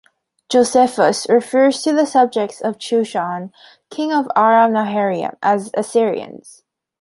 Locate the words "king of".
3.91-4.27